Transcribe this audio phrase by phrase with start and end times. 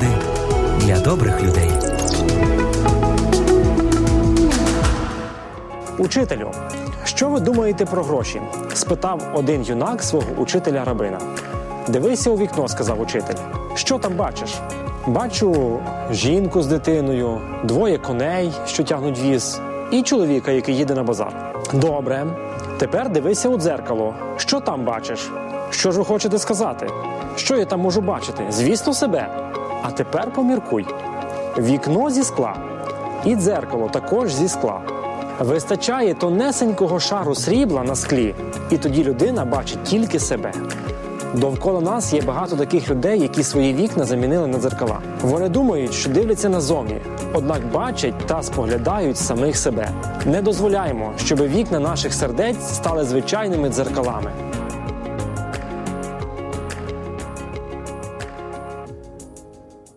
[0.00, 0.14] Поради
[0.80, 1.70] для добрих людей.
[5.98, 6.50] Учителю,
[7.04, 8.40] що ви думаєте про гроші?
[8.74, 11.18] спитав один юнак свого учителя рабина.
[11.88, 13.34] Дивися у вікно, сказав учитель.
[13.74, 14.54] Що там бачиш?
[15.06, 15.78] Бачу
[16.10, 19.60] жінку з дитиною, двоє коней, що тягнуть віз,
[19.90, 21.54] і чоловіка, який їде на базар.
[21.72, 22.26] Добре.
[22.78, 24.14] Тепер дивися у дзеркало.
[24.36, 25.30] Що там бачиш?
[25.70, 26.86] Що ж ви хочете сказати?
[27.36, 28.46] Що я там можу бачити?
[28.50, 29.50] Звісно, себе.
[29.82, 30.86] А тепер поміркуй.
[31.58, 32.56] Вікно зі скла
[33.24, 34.80] і дзеркало також зі скла.
[35.40, 38.34] Вистачає тонесенького шару срібла на склі,
[38.70, 40.52] і тоді людина бачить тільки себе.
[41.34, 44.98] Довкола нас є багато таких людей, які свої вікна замінили на дзеркала.
[45.20, 47.00] Вони думають, що дивляться назовні,
[47.34, 49.88] однак бачать та споглядають самих себе.
[50.26, 54.32] Не дозволяємо, щоб вікна наших сердець стали звичайними дзеркалами.